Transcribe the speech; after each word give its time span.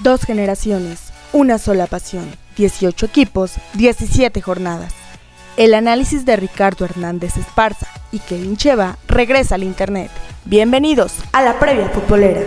Dos 0.00 0.22
generaciones, 0.22 1.12
una 1.32 1.56
sola 1.56 1.86
pasión, 1.86 2.28
18 2.56 3.06
equipos, 3.06 3.52
17 3.74 4.42
jornadas. 4.42 4.92
El 5.56 5.72
análisis 5.72 6.24
de 6.24 6.34
Ricardo 6.34 6.84
Hernández 6.84 7.36
Esparza 7.36 7.86
y 8.10 8.18
Kevin 8.18 8.56
Cheva 8.56 8.98
regresa 9.06 9.54
al 9.54 9.62
Internet. 9.62 10.10
Bienvenidos 10.46 11.14
a 11.32 11.42
la 11.42 11.60
previa 11.60 11.88
futbolera. 11.90 12.42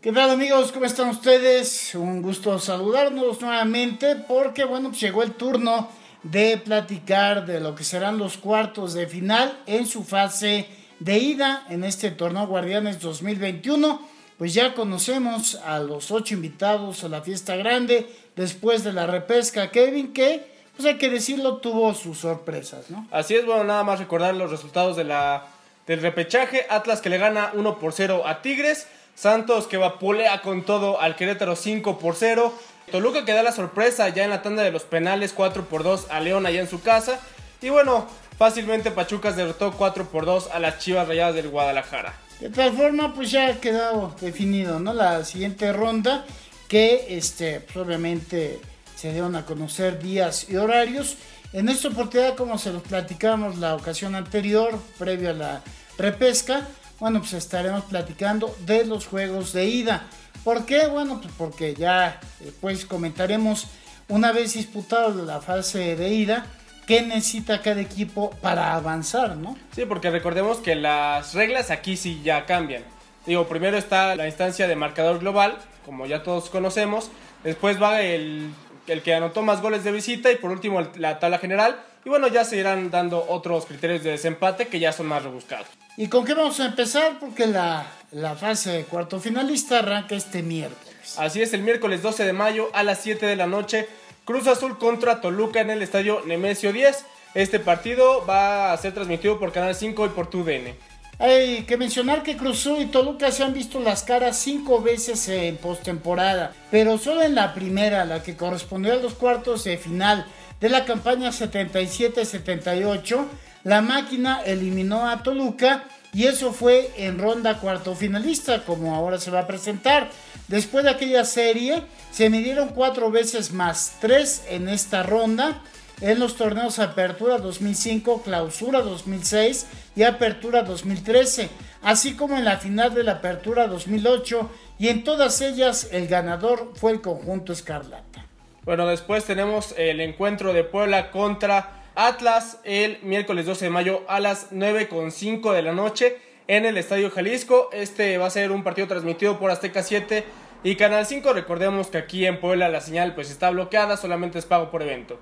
¿Qué 0.00 0.12
tal 0.12 0.30
amigos? 0.30 0.70
¿Cómo 0.70 0.86
están 0.86 1.08
ustedes? 1.08 1.96
Un 1.96 2.22
gusto 2.22 2.60
saludarnos 2.60 3.40
nuevamente 3.40 4.14
porque 4.14 4.64
bueno, 4.64 4.90
pues 4.90 5.00
llegó 5.00 5.24
el 5.24 5.32
turno 5.32 5.88
de 6.22 6.58
platicar 6.58 7.44
de 7.44 7.58
lo 7.58 7.74
que 7.74 7.82
serán 7.82 8.18
los 8.18 8.38
cuartos 8.38 8.94
de 8.94 9.08
final 9.08 9.58
en 9.66 9.86
su 9.86 10.04
fase 10.04 10.79
de 11.00 11.18
ida 11.18 11.66
en 11.68 11.82
este 11.82 12.10
torneo 12.10 12.46
Guardianes 12.46 13.00
2021. 13.00 14.00
Pues 14.38 14.54
ya 14.54 14.74
conocemos 14.74 15.56
a 15.56 15.80
los 15.80 16.10
ocho 16.10 16.34
invitados 16.34 17.04
a 17.04 17.08
la 17.08 17.20
fiesta 17.20 17.56
grande 17.56 18.06
después 18.36 18.84
de 18.84 18.92
la 18.92 19.06
repesca. 19.06 19.70
Kevin, 19.70 20.14
que, 20.14 20.46
pues 20.76 20.86
hay 20.86 20.96
que 20.96 21.10
decirlo, 21.10 21.58
tuvo 21.58 21.92
sus 21.94 22.18
sorpresas, 22.18 22.90
¿no? 22.90 23.06
Así 23.10 23.34
es, 23.34 23.44
bueno, 23.44 23.64
nada 23.64 23.84
más 23.84 23.98
recordar 23.98 24.34
los 24.34 24.50
resultados 24.50 24.96
de 24.96 25.04
la, 25.04 25.44
del 25.86 26.00
repechaje. 26.00 26.64
Atlas 26.70 27.02
que 27.02 27.10
le 27.10 27.18
gana 27.18 27.50
1 27.54 27.78
por 27.78 27.92
0 27.92 28.22
a 28.24 28.40
Tigres. 28.40 28.86
Santos 29.14 29.66
que 29.66 29.76
vapulea 29.76 30.40
con 30.40 30.64
todo 30.64 31.00
al 31.00 31.16
Querétaro 31.16 31.54
5 31.54 31.98
por 31.98 32.14
0. 32.14 32.54
Toluca 32.90 33.26
que 33.26 33.32
da 33.32 33.42
la 33.42 33.52
sorpresa 33.52 34.08
ya 34.08 34.24
en 34.24 34.30
la 34.30 34.40
tanda 34.40 34.62
de 34.62 34.72
los 34.72 34.84
penales 34.84 35.34
4 35.34 35.66
por 35.66 35.82
2 35.82 36.06
a 36.10 36.20
León 36.20 36.46
allá 36.46 36.60
en 36.60 36.68
su 36.68 36.80
casa. 36.80 37.20
Y 37.60 37.68
bueno, 37.68 38.06
Fácilmente 38.40 38.90
Pachucas 38.90 39.36
derrotó 39.36 39.70
4 39.70 40.08
por 40.08 40.24
2 40.24 40.48
a 40.54 40.58
las 40.60 40.78
Chivas 40.78 41.06
Rayadas 41.06 41.34
del 41.34 41.50
Guadalajara. 41.50 42.14
De 42.40 42.48
tal 42.48 42.74
forma, 42.74 43.12
pues 43.12 43.30
ya 43.30 43.48
ha 43.48 43.60
quedado 43.60 44.16
definido, 44.18 44.80
¿no? 44.80 44.94
La 44.94 45.26
siguiente 45.26 45.70
ronda, 45.74 46.24
que 46.66 47.18
este, 47.18 47.60
pues 47.60 47.76
obviamente 47.76 48.58
se 48.96 49.12
dieron 49.12 49.36
a 49.36 49.44
conocer 49.44 50.02
días 50.02 50.46
y 50.48 50.56
horarios. 50.56 51.18
En 51.52 51.68
esta 51.68 51.88
oportunidad, 51.88 52.34
como 52.34 52.56
se 52.56 52.72
los 52.72 52.80
platicamos 52.80 53.58
la 53.58 53.74
ocasión 53.74 54.14
anterior, 54.14 54.78
previo 54.98 55.28
a 55.28 55.34
la 55.34 55.62
repesca, 55.98 56.66
bueno, 56.98 57.20
pues 57.20 57.34
estaremos 57.34 57.84
platicando 57.84 58.56
de 58.64 58.86
los 58.86 59.06
juegos 59.06 59.52
de 59.52 59.66
ida. 59.66 60.06
¿Por 60.44 60.64
qué? 60.64 60.86
Bueno, 60.86 61.20
pues 61.20 61.34
porque 61.36 61.74
ya 61.74 62.18
después 62.38 62.86
comentaremos 62.86 63.66
una 64.08 64.32
vez 64.32 64.54
disputado 64.54 65.26
la 65.26 65.42
fase 65.42 65.94
de 65.94 66.08
ida, 66.08 66.46
qué 66.90 67.02
necesita 67.02 67.62
cada 67.62 67.80
equipo 67.80 68.30
para 68.42 68.74
avanzar, 68.74 69.36
¿no? 69.36 69.56
Sí, 69.76 69.84
porque 69.86 70.10
recordemos 70.10 70.58
que 70.58 70.74
las 70.74 71.34
reglas 71.34 71.70
aquí 71.70 71.96
sí 71.96 72.20
ya 72.24 72.46
cambian. 72.46 72.82
Digo, 73.26 73.46
primero 73.46 73.76
está 73.76 74.16
la 74.16 74.26
instancia 74.26 74.66
de 74.66 74.74
marcador 74.74 75.20
global, 75.20 75.56
como 75.86 76.06
ya 76.06 76.24
todos 76.24 76.50
conocemos. 76.50 77.12
Después 77.44 77.80
va 77.80 78.02
el, 78.02 78.50
el 78.88 79.02
que 79.02 79.14
anotó 79.14 79.42
más 79.42 79.62
goles 79.62 79.84
de 79.84 79.92
visita 79.92 80.32
y 80.32 80.36
por 80.36 80.50
último 80.50 80.84
la 80.96 81.20
tabla 81.20 81.38
general. 81.38 81.80
Y 82.04 82.08
bueno, 82.08 82.26
ya 82.26 82.44
se 82.44 82.56
irán 82.56 82.90
dando 82.90 83.24
otros 83.28 83.66
criterios 83.66 84.02
de 84.02 84.10
desempate 84.10 84.66
que 84.66 84.80
ya 84.80 84.90
son 84.90 85.06
más 85.06 85.22
rebuscados. 85.22 85.68
¿Y 85.96 86.08
con 86.08 86.24
qué 86.24 86.34
vamos 86.34 86.58
a 86.58 86.66
empezar? 86.66 87.20
Porque 87.20 87.46
la, 87.46 87.86
la 88.10 88.34
fase 88.34 88.72
de 88.72 88.82
cuarto 88.82 89.20
finalista 89.20 89.78
arranca 89.78 90.16
este 90.16 90.42
miércoles. 90.42 91.16
Así 91.18 91.40
es, 91.40 91.52
el 91.52 91.62
miércoles 91.62 92.02
12 92.02 92.24
de 92.24 92.32
mayo 92.32 92.68
a 92.72 92.82
las 92.82 92.98
7 93.00 93.26
de 93.26 93.36
la 93.36 93.46
noche 93.46 93.88
Cruz 94.30 94.46
Azul 94.46 94.78
contra 94.78 95.20
Toluca 95.20 95.60
en 95.60 95.70
el 95.70 95.82
estadio 95.82 96.22
Nemesio 96.24 96.72
10. 96.72 97.04
Este 97.34 97.58
partido 97.58 98.24
va 98.24 98.72
a 98.72 98.76
ser 98.76 98.94
transmitido 98.94 99.40
por 99.40 99.50
Canal 99.50 99.74
5 99.74 100.06
y 100.06 100.08
por 100.10 100.30
TUDN. 100.30 100.76
Hay 101.18 101.64
que 101.64 101.76
mencionar 101.76 102.22
que 102.22 102.36
Cruz 102.36 102.60
Azul 102.60 102.80
y 102.80 102.86
Toluca 102.86 103.32
se 103.32 103.42
han 103.42 103.52
visto 103.52 103.80
las 103.80 104.04
caras 104.04 104.36
cinco 104.36 104.80
veces 104.82 105.28
en 105.28 105.56
postemporada, 105.56 106.52
pero 106.70 106.96
solo 106.96 107.22
en 107.22 107.34
la 107.34 107.54
primera, 107.54 108.04
la 108.04 108.22
que 108.22 108.36
correspondió 108.36 108.92
a 108.92 108.98
los 108.98 109.14
cuartos 109.14 109.64
de 109.64 109.76
final 109.78 110.24
de 110.60 110.68
la 110.68 110.84
campaña 110.84 111.30
77-78, 111.30 113.26
la 113.64 113.82
máquina 113.82 114.42
eliminó 114.46 115.08
a 115.08 115.24
Toluca 115.24 115.86
y 116.12 116.26
eso 116.26 116.52
fue 116.52 116.92
en 116.96 117.18
ronda 117.18 117.58
cuarto 117.58 117.96
finalista, 117.96 118.64
como 118.64 118.94
ahora 118.94 119.18
se 119.18 119.32
va 119.32 119.40
a 119.40 119.46
presentar. 119.48 120.08
Después 120.50 120.82
de 120.82 120.90
aquella 120.90 121.24
serie, 121.24 121.84
se 122.10 122.28
midieron 122.28 122.70
cuatro 122.70 123.12
veces 123.12 123.52
más, 123.52 123.98
tres 124.00 124.44
en 124.48 124.68
esta 124.68 125.04
ronda, 125.04 125.62
en 126.00 126.18
los 126.18 126.34
torneos 126.34 126.80
Apertura 126.80 127.38
2005, 127.38 128.22
Clausura 128.22 128.80
2006 128.80 129.68
y 129.94 130.02
Apertura 130.02 130.64
2013, 130.64 131.50
así 131.82 132.16
como 132.16 132.36
en 132.36 132.44
la 132.44 132.56
final 132.56 132.92
de 132.94 133.04
la 133.04 133.12
Apertura 133.12 133.68
2008, 133.68 134.50
y 134.80 134.88
en 134.88 135.04
todas 135.04 135.40
ellas 135.40 135.88
el 135.92 136.08
ganador 136.08 136.72
fue 136.74 136.90
el 136.90 137.00
conjunto 137.00 137.52
Escarlata. 137.52 138.26
Bueno, 138.64 138.88
después 138.88 139.24
tenemos 139.26 139.72
el 139.78 140.00
encuentro 140.00 140.52
de 140.52 140.64
Puebla 140.64 141.12
contra 141.12 141.84
Atlas 141.94 142.58
el 142.64 142.98
miércoles 143.02 143.46
12 143.46 143.66
de 143.66 143.70
mayo 143.70 144.02
a 144.08 144.18
las 144.18 144.50
9.5 144.50 145.52
de 145.52 145.62
la 145.62 145.74
noche 145.74 146.29
en 146.50 146.66
el 146.66 146.76
Estadio 146.76 147.12
Jalisco. 147.12 147.70
Este 147.72 148.18
va 148.18 148.26
a 148.26 148.30
ser 148.30 148.50
un 148.50 148.64
partido 148.64 148.88
transmitido 148.88 149.38
por 149.38 149.52
Azteca 149.52 149.84
7 149.84 150.24
y 150.64 150.74
Canal 150.74 151.06
5. 151.06 151.32
Recordemos 151.32 151.86
que 151.86 151.98
aquí 151.98 152.26
en 152.26 152.40
Puebla 152.40 152.68
la 152.68 152.80
señal 152.80 153.14
pues 153.14 153.30
está 153.30 153.50
bloqueada, 153.50 153.96
solamente 153.96 154.40
es 154.40 154.46
pago 154.46 154.68
por 154.68 154.82
evento. 154.82 155.20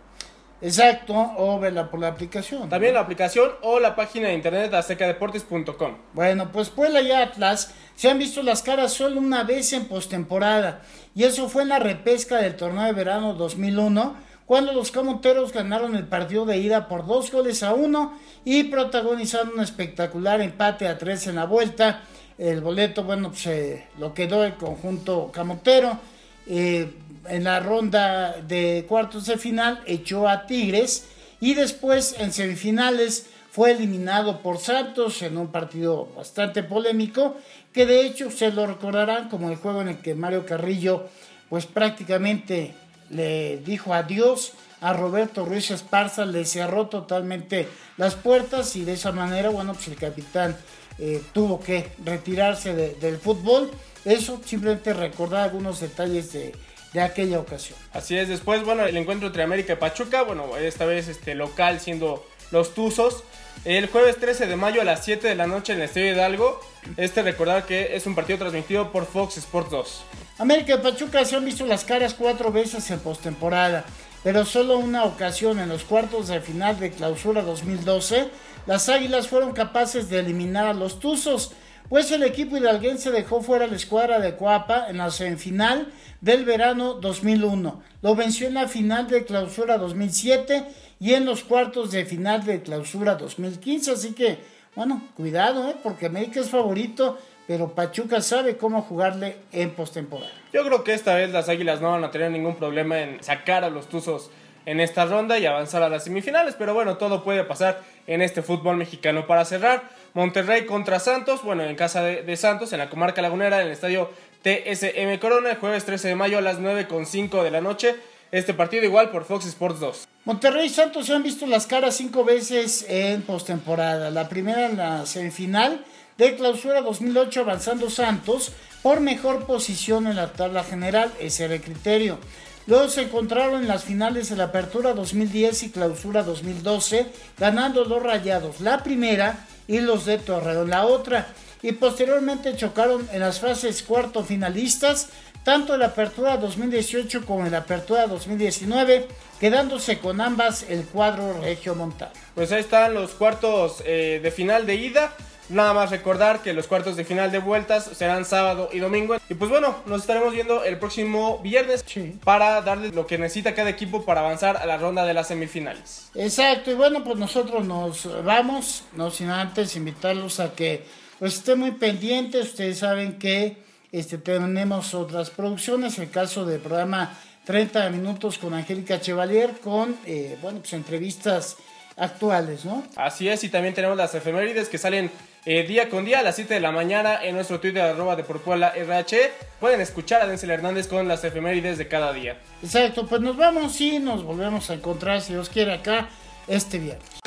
Exacto, 0.62 1.14
o 1.36 1.60
verla 1.60 1.90
por 1.90 2.00
la 2.00 2.08
aplicación. 2.08 2.70
También 2.70 2.94
la 2.94 3.00
aplicación 3.00 3.50
o 3.60 3.78
la 3.78 3.94
página 3.94 4.28
de 4.28 4.34
internet 4.34 4.72
aztecadeportes.com. 4.72 5.98
Bueno, 6.14 6.50
pues 6.50 6.70
Puebla 6.70 7.02
y 7.02 7.12
Atlas 7.12 7.74
se 7.94 8.08
han 8.08 8.18
visto 8.18 8.42
las 8.42 8.62
caras 8.62 8.94
solo 8.94 9.20
una 9.20 9.44
vez 9.44 9.74
en 9.74 9.84
postemporada 9.84 10.80
y 11.14 11.24
eso 11.24 11.50
fue 11.50 11.60
en 11.60 11.68
la 11.68 11.78
repesca 11.78 12.38
del 12.38 12.56
torneo 12.56 12.86
de 12.86 12.92
verano 12.92 13.34
2001 13.34 14.27
cuando 14.48 14.72
los 14.72 14.90
camoteros 14.90 15.52
ganaron 15.52 15.94
el 15.94 16.06
partido 16.06 16.46
de 16.46 16.56
ida 16.56 16.88
por 16.88 17.06
dos 17.06 17.30
goles 17.30 17.62
a 17.62 17.74
uno 17.74 18.18
y 18.46 18.64
protagonizaron 18.64 19.50
un 19.50 19.60
espectacular 19.60 20.40
empate 20.40 20.88
a 20.88 20.96
tres 20.96 21.26
en 21.26 21.34
la 21.34 21.44
vuelta. 21.44 22.00
El 22.38 22.62
boleto, 22.62 23.04
bueno, 23.04 23.30
pues 23.30 23.82
lo 23.98 24.14
quedó 24.14 24.44
el 24.44 24.54
conjunto 24.54 25.30
camotero. 25.30 25.98
Eh, 26.46 26.90
en 27.28 27.44
la 27.44 27.60
ronda 27.60 28.36
de 28.40 28.86
cuartos 28.88 29.26
de 29.26 29.36
final 29.36 29.82
echó 29.84 30.26
a 30.26 30.46
Tigres 30.46 31.06
y 31.42 31.52
después 31.52 32.16
en 32.18 32.32
semifinales 32.32 33.26
fue 33.50 33.72
eliminado 33.72 34.40
por 34.40 34.56
Santos 34.56 35.20
en 35.20 35.36
un 35.36 35.48
partido 35.48 36.08
bastante 36.16 36.62
polémico 36.62 37.36
que 37.74 37.84
de 37.84 38.06
hecho 38.06 38.30
se 38.30 38.50
lo 38.50 38.66
recordarán 38.66 39.28
como 39.28 39.50
el 39.50 39.56
juego 39.56 39.82
en 39.82 39.88
el 39.88 39.98
que 39.98 40.14
Mario 40.14 40.46
Carrillo 40.46 41.06
pues 41.50 41.66
prácticamente 41.66 42.74
le 43.10 43.58
dijo 43.58 43.94
adiós 43.94 44.52
a 44.80 44.92
Roberto 44.92 45.44
Ruiz 45.44 45.70
Esparza, 45.70 46.24
le 46.24 46.44
cerró 46.44 46.86
totalmente 46.86 47.68
las 47.96 48.14
puertas 48.14 48.76
y 48.76 48.84
de 48.84 48.92
esa 48.94 49.12
manera, 49.12 49.50
bueno, 49.50 49.74
pues 49.74 49.88
el 49.88 49.96
capitán 49.96 50.56
eh, 50.98 51.22
tuvo 51.32 51.60
que 51.60 51.90
retirarse 52.04 52.74
del 52.74 53.18
fútbol. 53.18 53.70
Eso 54.04 54.40
simplemente 54.44 54.92
recordar 54.92 55.44
algunos 55.44 55.80
detalles 55.80 56.32
de, 56.32 56.54
de, 56.92 57.00
aquella 57.00 57.40
ocasión. 57.40 57.78
Así 57.92 58.16
es, 58.16 58.28
después, 58.28 58.64
bueno, 58.64 58.86
el 58.86 58.96
encuentro 58.96 59.26
entre 59.26 59.42
América 59.42 59.72
y 59.72 59.76
Pachuca, 59.76 60.22
bueno, 60.22 60.56
esta 60.56 60.84
vez 60.84 61.08
este 61.08 61.34
local 61.34 61.80
siendo 61.80 62.24
los 62.50 62.74
Tuzos. 62.74 63.24
El 63.64 63.88
jueves 63.88 64.18
13 64.18 64.46
de 64.46 64.56
mayo 64.56 64.80
a 64.80 64.84
las 64.84 65.04
7 65.04 65.26
de 65.26 65.34
la 65.34 65.46
noche 65.46 65.72
en 65.72 65.80
el 65.80 65.86
Estadio 65.86 66.12
Hidalgo. 66.12 66.60
Este 66.96 67.22
recordar 67.22 67.66
que 67.66 67.96
es 67.96 68.06
un 68.06 68.14
partido 68.14 68.38
transmitido 68.38 68.92
por 68.92 69.06
Fox 69.06 69.36
Sports 69.36 69.70
2. 69.70 70.04
América 70.38 70.74
y 70.74 70.78
Pachuca 70.78 71.24
se 71.24 71.36
han 71.36 71.44
visto 71.44 71.66
las 71.66 71.84
caras 71.84 72.14
cuatro 72.14 72.52
veces 72.52 72.90
en 72.90 73.00
postemporada, 73.00 73.84
pero 74.22 74.44
solo 74.44 74.78
una 74.78 75.04
ocasión 75.04 75.58
en 75.58 75.68
los 75.68 75.82
cuartos 75.82 76.28
de 76.28 76.40
final 76.40 76.78
de 76.78 76.92
clausura 76.92 77.42
2012, 77.42 78.28
las 78.66 78.88
Águilas 78.88 79.26
fueron 79.26 79.52
capaces 79.52 80.08
de 80.08 80.20
eliminar 80.20 80.68
a 80.68 80.74
los 80.74 81.00
Tuzos, 81.00 81.52
pues 81.88 82.12
el 82.12 82.22
equipo 82.22 82.56
hidalguense 82.56 83.10
dejó 83.10 83.40
fuera 83.40 83.66
la 83.66 83.76
escuadra 83.76 84.20
de 84.20 84.36
Coapa 84.36 84.88
en 84.88 84.98
la 84.98 85.10
semifinal 85.10 85.88
del 86.20 86.44
verano 86.44 86.94
2001. 86.94 87.82
Lo 88.02 88.14
venció 88.14 88.46
en 88.46 88.54
la 88.54 88.68
final 88.68 89.08
de 89.08 89.24
clausura 89.24 89.78
2007 89.78 90.66
y 91.00 91.14
en 91.14 91.24
los 91.24 91.44
cuartos 91.44 91.90
de 91.92 92.04
final 92.04 92.44
de 92.44 92.62
clausura 92.62 93.14
2015, 93.14 93.92
así 93.92 94.12
que 94.12 94.38
bueno, 94.78 95.02
cuidado, 95.16 95.68
¿eh? 95.70 95.74
porque 95.82 96.06
América 96.06 96.38
es 96.38 96.50
favorito, 96.50 97.18
pero 97.48 97.74
Pachuca 97.74 98.20
sabe 98.20 98.56
cómo 98.56 98.82
jugarle 98.82 99.36
en 99.50 99.70
postemporada. 99.70 100.30
Yo 100.52 100.64
creo 100.64 100.84
que 100.84 100.94
esta 100.94 101.16
vez 101.16 101.30
las 101.30 101.48
Águilas 101.48 101.80
no 101.80 101.90
van 101.90 102.04
a 102.04 102.12
tener 102.12 102.30
ningún 102.30 102.54
problema 102.54 103.00
en 103.00 103.20
sacar 103.20 103.64
a 103.64 103.70
los 103.70 103.88
Tuzos 103.88 104.30
en 104.66 104.80
esta 104.80 105.06
ronda 105.06 105.36
y 105.38 105.46
avanzar 105.46 105.82
a 105.82 105.88
las 105.88 106.04
semifinales, 106.04 106.54
pero 106.56 106.74
bueno, 106.74 106.96
todo 106.96 107.24
puede 107.24 107.42
pasar 107.42 107.82
en 108.06 108.22
este 108.22 108.42
fútbol 108.42 108.76
mexicano. 108.76 109.26
Para 109.26 109.44
cerrar, 109.44 109.82
Monterrey 110.14 110.64
contra 110.64 111.00
Santos, 111.00 111.42
bueno, 111.42 111.64
en 111.64 111.74
casa 111.74 112.02
de, 112.02 112.36
Santos, 112.36 112.72
en 112.72 112.78
la 112.78 112.88
comarca 112.88 113.20
lagunera, 113.20 113.60
en 113.60 113.66
el 113.66 113.72
estadio 113.72 114.10
TSM 114.42 115.18
Corona, 115.18 115.50
el 115.50 115.56
jueves 115.56 115.84
13 115.86 116.06
de 116.06 116.14
mayo 116.14 116.38
a 116.38 116.42
las 116.42 116.60
9.5 116.60 117.42
de 117.42 117.50
la 117.50 117.60
noche. 117.60 117.96
Este 118.30 118.54
partido 118.54 118.84
igual 118.84 119.10
por 119.10 119.24
Fox 119.24 119.46
Sports 119.46 119.80
2. 119.80 120.08
Monterrey 120.28 120.66
y 120.66 120.68
Santos 120.68 121.06
se 121.06 121.14
han 121.14 121.22
visto 121.22 121.46
las 121.46 121.66
caras 121.66 121.96
cinco 121.96 122.22
veces 122.22 122.84
en 122.86 123.22
postemporada. 123.22 124.10
La 124.10 124.28
primera 124.28 124.66
en 124.66 124.76
la 124.76 125.06
semifinal 125.06 125.82
de 126.18 126.36
clausura 126.36 126.82
2008 126.82 127.40
avanzando 127.40 127.88
Santos 127.88 128.52
por 128.82 129.00
mejor 129.00 129.46
posición 129.46 130.06
en 130.06 130.16
la 130.16 130.34
tabla 130.34 130.64
general, 130.64 131.10
ese 131.18 131.46
era 131.46 131.54
el 131.54 131.62
criterio. 131.62 132.18
Luego 132.66 132.90
se 132.90 133.04
encontraron 133.04 133.62
en 133.62 133.68
las 133.68 133.84
finales 133.84 134.28
de 134.28 134.36
la 134.36 134.44
Apertura 134.44 134.92
2010 134.92 135.62
y 135.62 135.70
Clausura 135.70 136.22
2012, 136.22 137.06
ganando 137.38 137.86
los 137.86 138.02
Rayados 138.02 138.60
la 138.60 138.82
primera 138.82 139.46
y 139.66 139.80
los 139.80 140.04
de 140.04 140.18
Torreón 140.18 140.68
la 140.68 140.84
otra. 140.84 141.28
Y 141.62 141.72
posteriormente 141.72 142.54
chocaron 142.56 143.08
en 143.12 143.20
las 143.20 143.40
fases 143.40 143.82
cuarto 143.82 144.22
finalistas, 144.22 145.08
tanto 145.42 145.74
en 145.74 145.80
la 145.80 145.86
Apertura 145.86 146.36
2018 146.36 147.24
como 147.26 147.44
en 147.46 147.52
la 147.52 147.58
Apertura 147.58 148.06
2019, 148.06 149.08
quedándose 149.40 149.98
con 149.98 150.20
ambas 150.20 150.64
el 150.68 150.84
cuadro 150.84 151.40
regio 151.40 151.74
montano. 151.74 152.12
Pues 152.34 152.52
ahí 152.52 152.60
están 152.60 152.94
los 152.94 153.12
cuartos 153.12 153.82
eh, 153.84 154.20
de 154.22 154.30
final 154.30 154.66
de 154.66 154.76
ida. 154.76 155.12
Nada 155.48 155.72
más 155.72 155.90
recordar 155.90 156.42
que 156.42 156.52
los 156.52 156.66
cuartos 156.66 156.94
de 156.96 157.06
final 157.06 157.32
de 157.32 157.38
vueltas 157.38 157.84
serán 157.94 158.26
sábado 158.26 158.68
y 158.70 158.80
domingo. 158.80 159.16
Y 159.30 159.34
pues 159.34 159.50
bueno, 159.50 159.76
nos 159.86 160.02
estaremos 160.02 160.34
viendo 160.34 160.62
el 160.62 160.78
próximo 160.78 161.38
viernes 161.38 161.82
para 162.22 162.60
darle 162.60 162.90
lo 162.90 163.06
que 163.06 163.16
necesita 163.16 163.54
cada 163.54 163.70
equipo 163.70 164.04
para 164.04 164.20
avanzar 164.20 164.58
a 164.58 164.66
la 164.66 164.76
ronda 164.76 165.06
de 165.06 165.14
las 165.14 165.28
semifinales. 165.28 166.10
Exacto, 166.14 166.70
y 166.70 166.74
bueno, 166.74 167.02
pues 167.02 167.16
nosotros 167.16 167.64
nos 167.64 168.06
vamos, 168.22 168.84
no 168.92 169.10
sin 169.10 169.30
antes 169.30 169.74
invitarlos 169.74 170.38
a 170.38 170.52
que 170.52 170.84
pues 171.18 171.34
estén 171.34 171.58
muy 171.58 171.72
pendientes. 171.72 172.46
Ustedes 172.46 172.78
saben 172.78 173.18
que 173.18 173.56
este, 173.92 174.18
tenemos 174.18 174.94
otras 174.94 175.30
producciones, 175.30 175.98
el 175.98 176.10
caso 176.10 176.44
del 176.44 176.60
programa 176.60 177.16
30 177.44 177.88
minutos 177.90 178.38
con 178.38 178.54
Angélica 178.54 179.00
Chevalier, 179.00 179.52
con 179.60 179.96
eh, 180.04 180.36
bueno, 180.42 180.60
pues 180.60 180.74
entrevistas 180.74 181.56
actuales, 181.96 182.64
¿no? 182.64 182.84
Así 182.96 183.28
es, 183.28 183.42
y 183.44 183.48
también 183.48 183.74
tenemos 183.74 183.96
las 183.96 184.14
efemérides 184.14 184.68
que 184.68 184.78
salen 184.78 185.10
eh, 185.44 185.62
día 185.62 185.88
con 185.88 186.04
día 186.04 186.20
a 186.20 186.22
las 186.22 186.36
7 186.36 186.52
de 186.52 186.60
la 186.60 186.72
mañana 186.72 187.24
en 187.24 187.34
nuestro 187.34 187.58
Twitter 187.58 187.82
arroba 187.82 188.16
de 188.16 188.22
por 188.22 188.42
RH. 188.46 189.32
Pueden 189.60 189.80
escuchar 189.80 190.20
a 190.20 190.26
Denzel 190.26 190.50
Hernández 190.50 190.86
con 190.88 191.08
las 191.08 191.24
efemérides 191.24 191.78
de 191.78 191.88
cada 191.88 192.12
día. 192.12 192.38
Exacto, 192.62 193.06
pues 193.06 193.22
nos 193.22 193.36
vamos 193.36 193.80
y 193.80 193.98
nos 193.98 194.24
volvemos 194.24 194.68
a 194.68 194.74
encontrar, 194.74 195.22
si 195.22 195.32
Dios 195.32 195.48
quiere, 195.48 195.72
acá 195.72 196.08
este 196.46 196.78
viernes. 196.78 197.18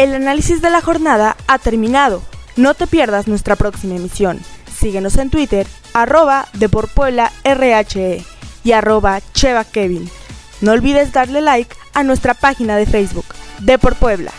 El 0.00 0.14
análisis 0.14 0.62
de 0.62 0.70
la 0.70 0.80
jornada 0.80 1.36
ha 1.46 1.58
terminado. 1.58 2.22
No 2.56 2.72
te 2.72 2.86
pierdas 2.86 3.28
nuestra 3.28 3.54
próxima 3.54 3.96
emisión. 3.96 4.40
Síguenos 4.74 5.18
en 5.18 5.28
Twitter, 5.28 5.66
arroba 5.92 6.48
de 6.54 6.70
por 6.70 6.88
Puebla 6.88 7.30
RHE 7.44 8.24
y 8.64 8.72
arroba 8.72 9.20
Cheva 9.34 9.62
Kevin. 9.64 10.08
No 10.62 10.72
olvides 10.72 11.12
darle 11.12 11.42
like 11.42 11.76
a 11.92 12.02
nuestra 12.02 12.32
página 12.32 12.78
de 12.78 12.86
Facebook, 12.86 13.26
de 13.58 13.76
por 13.76 13.94
Puebla. 13.94 14.32